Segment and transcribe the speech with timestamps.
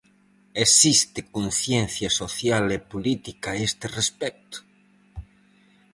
[0.65, 4.57] Existe conciencia social e política a este respecto?